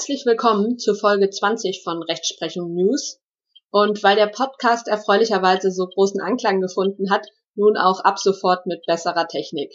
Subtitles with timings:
[0.00, 3.20] Herzlich willkommen zu Folge 20 von Rechtsprechung News.
[3.70, 8.86] Und weil der Podcast erfreulicherweise so großen Anklang gefunden hat, nun auch ab sofort mit
[8.86, 9.74] besserer Technik.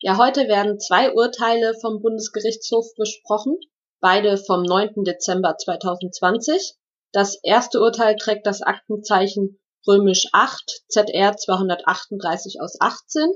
[0.00, 3.56] Ja, heute werden zwei Urteile vom Bundesgerichtshof besprochen,
[4.00, 5.04] beide vom 9.
[5.04, 6.74] Dezember 2020.
[7.12, 13.30] Das erste Urteil trägt das Aktenzeichen römisch 8 ZR 238 aus 18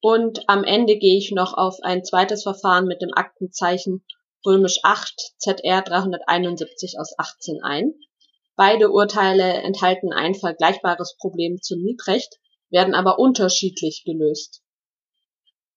[0.00, 4.04] und am Ende gehe ich noch auf ein zweites Verfahren mit dem Aktenzeichen
[4.46, 7.94] römisch 8 ZR 371 aus 18 ein.
[8.54, 12.38] Beide Urteile enthalten ein vergleichbares Problem zum Mietrecht,
[12.70, 14.62] werden aber unterschiedlich gelöst.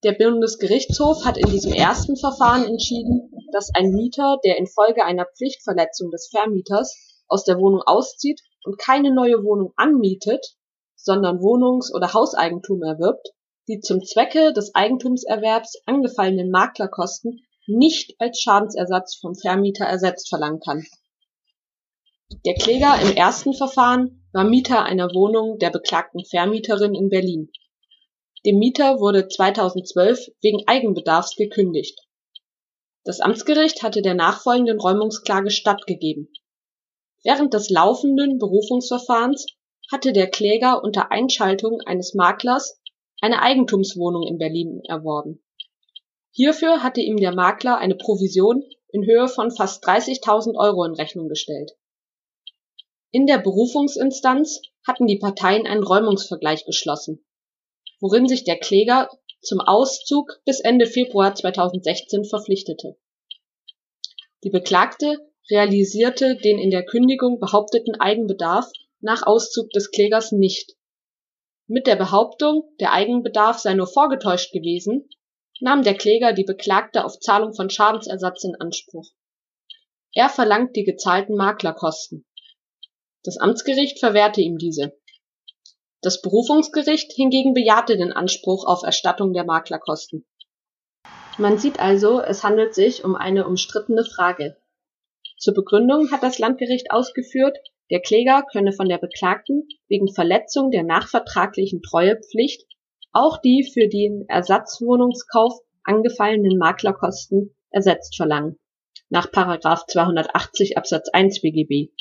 [0.03, 6.09] Der Bundesgerichtshof hat in diesem ersten Verfahren entschieden, dass ein Mieter, der infolge einer Pflichtverletzung
[6.11, 6.95] des Vermieters
[7.27, 10.55] aus der Wohnung auszieht und keine neue Wohnung anmietet,
[10.95, 13.29] sondern Wohnungs- oder Hauseigentum erwirbt,
[13.67, 20.85] die zum Zwecke des Eigentumserwerbs angefallenen Maklerkosten nicht als Schadensersatz vom Vermieter ersetzt verlangen kann.
[22.45, 27.51] Der Kläger im ersten Verfahren war Mieter einer Wohnung der beklagten Vermieterin in Berlin.
[28.45, 31.99] Dem Mieter wurde 2012 wegen Eigenbedarfs gekündigt.
[33.03, 36.29] Das Amtsgericht hatte der nachfolgenden Räumungsklage stattgegeben.
[37.23, 39.45] Während des laufenden Berufungsverfahrens
[39.91, 42.79] hatte der Kläger unter Einschaltung eines Maklers
[43.21, 45.43] eine Eigentumswohnung in Berlin erworben.
[46.39, 51.27] Hierfür hatte ihm der Makler eine Provision in Höhe von fast 30.000 Euro in Rechnung
[51.27, 51.73] gestellt.
[53.11, 57.25] In der Berufungsinstanz hatten die Parteien einen Räumungsvergleich geschlossen,
[57.99, 59.09] worin sich der Kläger
[59.41, 62.95] zum Auszug bis Ende Februar 2016 verpflichtete.
[64.45, 65.17] Die Beklagte
[65.51, 70.77] realisierte den in der Kündigung behaupteten Eigenbedarf nach Auszug des Klägers nicht.
[71.67, 75.09] Mit der Behauptung, der Eigenbedarf sei nur vorgetäuscht gewesen,
[75.61, 79.09] nahm der Kläger die Beklagte auf Zahlung von Schadensersatz in Anspruch.
[80.13, 82.25] Er verlangt die gezahlten Maklerkosten.
[83.23, 84.93] Das Amtsgericht verwehrte ihm diese.
[86.01, 90.25] Das Berufungsgericht hingegen bejahte den Anspruch auf Erstattung der Maklerkosten.
[91.37, 94.57] Man sieht also, es handelt sich um eine umstrittene Frage.
[95.37, 97.57] Zur Begründung hat das Landgericht ausgeführt,
[97.89, 102.65] der Kläger könne von der Beklagten wegen Verletzung der nachvertraglichen Treuepflicht
[103.11, 105.53] auch die für den Ersatzwohnungskauf
[105.83, 108.59] angefallenen Maklerkosten ersetzt verlangen,
[109.09, 109.31] nach§
[109.87, 111.91] 280 Absatz 1 BGB.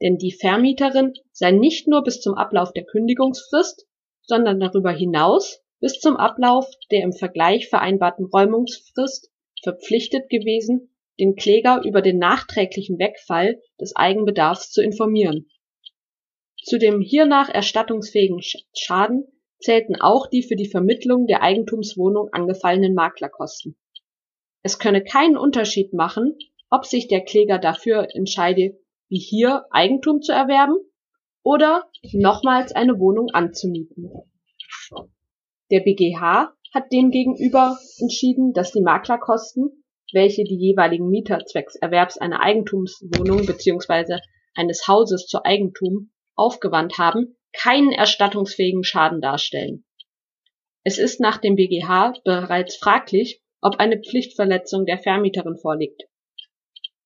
[0.00, 3.86] Denn die Vermieterin sei nicht nur bis zum Ablauf der Kündigungsfrist,
[4.22, 9.30] sondern darüber hinaus bis zum Ablauf der im Vergleich vereinbarten Räumungsfrist
[9.62, 15.50] verpflichtet gewesen, den Kläger über den nachträglichen Wegfall des Eigenbedarfs zu informieren.
[16.62, 18.40] Zu dem hiernach erstattungsfähigen
[18.74, 19.26] Schaden
[19.60, 23.76] zählten auch die für die Vermittlung der Eigentumswohnung angefallenen Maklerkosten.
[24.62, 26.36] Es könne keinen Unterschied machen,
[26.70, 28.78] ob sich der Kläger dafür entscheide,
[29.08, 30.76] wie hier Eigentum zu erwerben
[31.42, 34.10] oder nochmals eine Wohnung anzumieten.
[35.70, 42.40] Der BGH hat demgegenüber entschieden, dass die Maklerkosten, welche die jeweiligen Mieter zwecks Erwerbs einer
[42.40, 44.18] Eigentumswohnung bzw.
[44.54, 49.84] eines Hauses zu Eigentum aufgewandt haben, keinen erstattungsfähigen Schaden darstellen.
[50.82, 56.04] Es ist nach dem BGH bereits fraglich, ob eine Pflichtverletzung der Vermieterin vorliegt.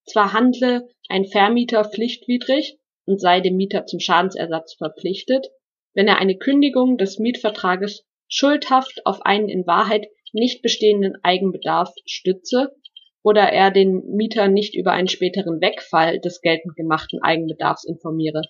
[0.05, 5.47] Zwar handle ein Vermieter pflichtwidrig und sei dem Mieter zum Schadensersatz verpflichtet,
[5.93, 12.75] wenn er eine Kündigung des Mietvertrages schuldhaft auf einen in Wahrheit nicht bestehenden Eigenbedarf stütze
[13.23, 18.43] oder er den Mieter nicht über einen späteren Wegfall des geltend gemachten Eigenbedarfs informiere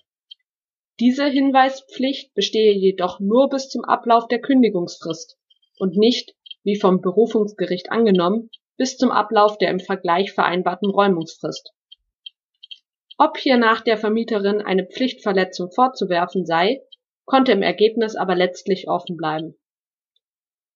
[0.98, 5.38] diese Hinweispflicht bestehe jedoch nur bis zum Ablauf der Kündigungsfrist
[5.78, 11.72] und nicht, wie vom Berufungsgericht angenommen, bis zum Ablauf der im Vergleich vereinbarten Räumungsfrist.
[13.18, 16.82] Ob hiernach der Vermieterin eine Pflichtverletzung vorzuwerfen sei,
[17.26, 19.54] konnte im Ergebnis aber letztlich offen bleiben.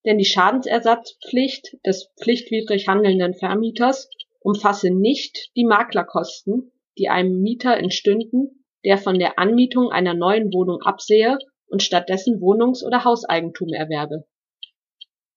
[0.04, 4.10] Denn die Schadensersatzpflicht des pflichtwidrig handelnden Vermieters
[4.40, 10.82] umfasse nicht die Maklerkosten, die einem Mieter entstünden der von der Anmietung einer neuen Wohnung
[10.82, 11.38] absehe
[11.68, 14.26] und stattdessen Wohnungs oder Hauseigentum erwerbe.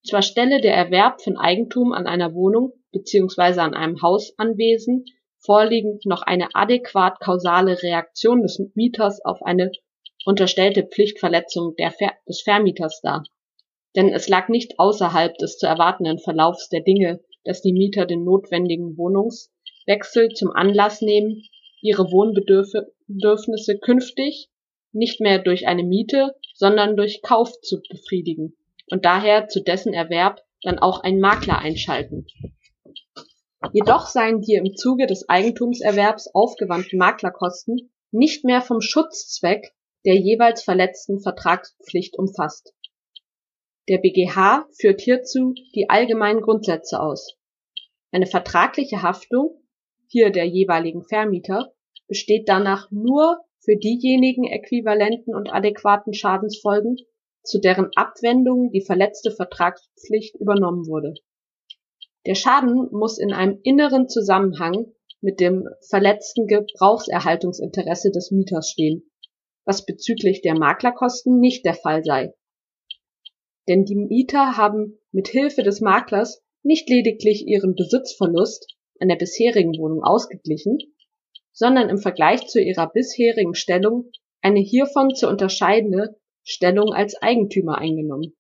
[0.06, 3.60] Zwar stelle der Erwerb von Eigentum an einer Wohnung bzw.
[3.62, 5.06] an einem Hausanwesen
[5.40, 9.72] vorliegend noch eine adäquat kausale Reaktion des Mieters auf eine
[10.26, 11.76] unterstellte Pflichtverletzung
[12.28, 13.24] des Vermieters dar.
[13.96, 18.24] Denn es lag nicht außerhalb des zu erwartenden Verlaufs der Dinge, dass die Mieter den
[18.24, 21.44] notwendigen Wohnungswechsel zum Anlass nehmen,
[21.82, 22.10] ihre
[23.08, 24.50] Wohnbedürfnisse künftig
[24.92, 28.56] nicht mehr durch eine Miete, sondern durch Kauf zu befriedigen
[28.90, 32.28] und daher zu dessen Erwerb dann auch einen Makler einschalten.
[33.72, 39.74] Jedoch seien die im Zuge des Eigentumserwerbs aufgewandten Maklerkosten nicht mehr vom Schutzzweck
[40.06, 42.74] der jeweils verletzten Vertragspflicht umfasst.
[43.90, 47.38] Der BGH führt hierzu die allgemeinen Grundsätze aus.
[48.12, 49.62] Eine vertragliche Haftung,
[50.08, 51.73] hier der jeweiligen Vermieter,
[52.14, 56.98] besteht danach nur für diejenigen äquivalenten und adäquaten Schadensfolgen,
[57.42, 61.16] zu deren Abwendung die verletzte Vertragspflicht übernommen wurde.
[62.28, 69.10] Der Schaden muss in einem inneren Zusammenhang mit dem verletzten Gebrauchserhaltungsinteresse des Mieters stehen,
[69.66, 72.36] was bezüglich der Maklerkosten nicht der Fall sei.
[73.68, 78.68] Denn die Mieter haben mit Hilfe des Maklers nicht lediglich ihren Besitzverlust
[79.00, 80.78] an der bisherigen Wohnung ausgeglichen,
[81.54, 84.12] sondern im Vergleich zu ihrer bisherigen Stellung
[84.42, 88.36] eine hiervon zu unterscheidende Stellung als Eigentümer eingenommen.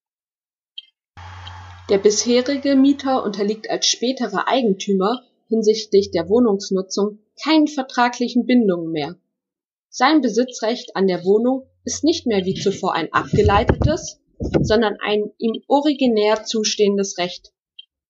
[1.89, 9.15] Der bisherige Mieter unterliegt als späterer Eigentümer hinsichtlich der Wohnungsnutzung keinen vertraglichen Bindungen mehr.
[9.89, 14.21] Sein Besitzrecht an der Wohnung ist nicht mehr wie zuvor ein abgeleitetes,
[14.61, 17.52] sondern ein ihm originär zustehendes Recht,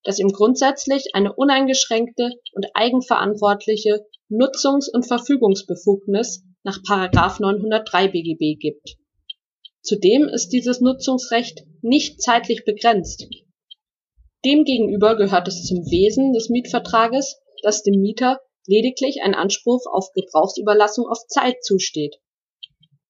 [0.03, 6.79] das ihm grundsätzlich eine uneingeschränkte und eigenverantwortliche Nutzungs- und Verfügungsbefugnis nach
[7.39, 8.97] 903 BGB gibt.
[9.81, 13.27] Zudem ist dieses Nutzungsrecht nicht zeitlich begrenzt.
[14.45, 21.05] Demgegenüber gehört es zum Wesen des Mietvertrages, dass dem Mieter lediglich ein Anspruch auf Gebrauchsüberlassung
[21.07, 22.15] auf Zeit zusteht.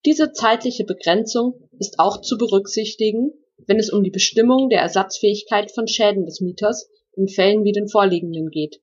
[0.05, 3.31] Diese zeitliche Begrenzung ist auch zu berücksichtigen,
[3.67, 7.87] wenn es um die Bestimmung der Ersatzfähigkeit von Schäden des Mieters in Fällen wie den
[7.87, 8.81] vorliegenden geht.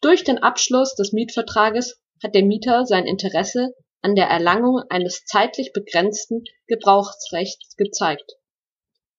[0.00, 5.72] Durch den Abschluss des Mietvertrages hat der Mieter sein Interesse an der Erlangung eines zeitlich
[5.72, 8.36] begrenzten Gebrauchsrechts gezeigt.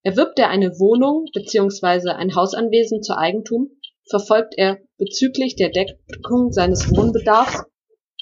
[0.03, 2.11] Erwirbt er eine Wohnung bzw.
[2.11, 3.71] ein Hausanwesen zu Eigentum,
[4.09, 7.63] verfolgt er bezüglich der Deckung seines Wohnbedarfs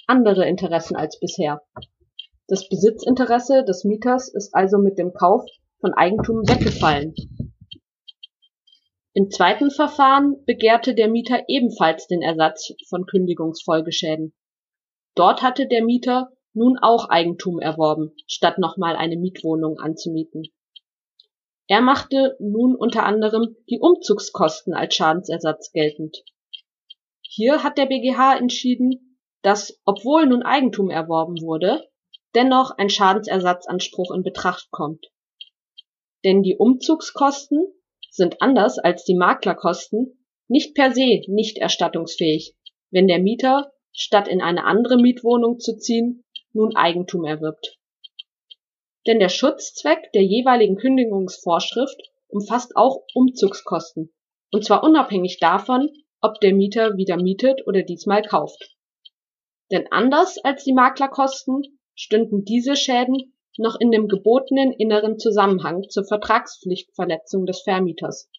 [0.08, 1.62] andere Interessen als bisher.
[2.48, 5.44] Das Besitzinteresse des Mieters ist also mit dem Kauf
[5.86, 7.14] von Eigentum weggefallen.
[9.14, 14.34] Im zweiten Verfahren begehrte der Mieter ebenfalls den Ersatz von Kündigungsfolgeschäden.
[15.14, 20.48] Dort hatte der Mieter nun auch Eigentum erworben, statt nochmal eine Mietwohnung anzumieten.
[21.68, 26.24] Er machte nun unter anderem die Umzugskosten als Schadensersatz geltend.
[27.22, 31.88] Hier hat der BGH entschieden, dass, obwohl nun Eigentum erworben wurde,
[32.34, 35.12] dennoch ein Schadensersatzanspruch in Betracht kommt.
[36.26, 37.68] Denn die Umzugskosten
[38.10, 42.56] sind anders als die Maklerkosten nicht per se nicht erstattungsfähig,
[42.90, 47.78] wenn der Mieter, statt in eine andere Mietwohnung zu ziehen, nun Eigentum erwirbt.
[49.06, 54.12] Denn der Schutzzweck der jeweiligen Kündigungsvorschrift umfasst auch Umzugskosten,
[54.52, 58.76] und zwar unabhängig davon, ob der Mieter wieder mietet oder diesmal kauft.
[59.72, 66.06] Denn anders als die Maklerkosten stünden diese Schäden noch in dem gebotenen inneren Zusammenhang zur
[66.06, 68.30] Vertragspflichtverletzung des Vermieters.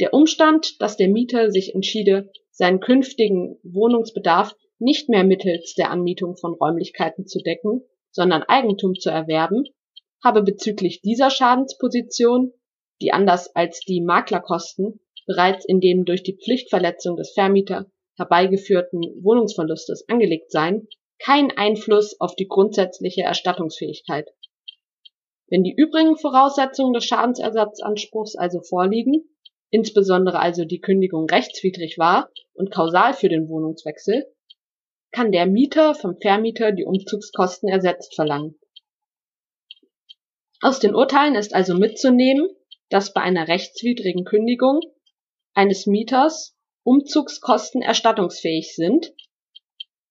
[0.00, 6.36] Der Umstand, dass der Mieter sich entschiede, seinen künftigen Wohnungsbedarf nicht mehr mittels der Anmietung
[6.36, 9.64] von Räumlichkeiten zu decken, sondern Eigentum zu erwerben,
[10.22, 12.52] habe bezüglich dieser Schadensposition,
[13.00, 20.08] die anders als die Maklerkosten bereits in dem durch die Pflichtverletzung des Vermieter herbeigeführten Wohnungsverlustes
[20.08, 20.88] angelegt seien,
[21.20, 24.28] keinen Einfluss auf die grundsätzliche Erstattungsfähigkeit.
[25.48, 29.28] Wenn die übrigen Voraussetzungen des Schadensersatzanspruchs also vorliegen,
[29.70, 34.26] insbesondere also die Kündigung rechtswidrig war und kausal für den Wohnungswechsel,
[35.12, 38.58] kann der Mieter vom Vermieter die Umzugskosten ersetzt verlangen.
[40.60, 42.48] Aus den Urteilen ist also mitzunehmen,
[42.90, 44.80] dass bei einer rechtswidrigen Kündigung
[45.54, 49.12] eines Mieters Umzugskosten erstattungsfähig sind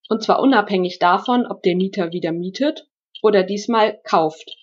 [0.10, 2.90] und zwar unabhängig davon, ob der Mieter wieder mietet
[3.22, 4.58] oder diesmal kauft.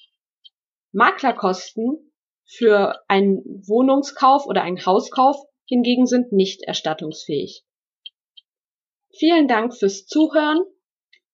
[0.93, 2.13] Maklerkosten
[2.45, 5.37] für einen Wohnungskauf oder einen Hauskauf
[5.67, 7.65] hingegen sind nicht erstattungsfähig.
[9.19, 10.61] Vielen Dank fürs Zuhören.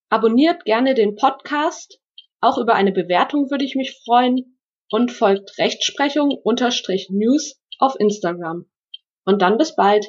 [0.09, 2.00] Abonniert gerne den Podcast.
[2.40, 4.59] Auch über eine Bewertung würde ich mich freuen
[4.90, 8.66] und folgt Rechtsprechung unterstrich News auf Instagram.
[9.25, 10.07] Und dann bis bald.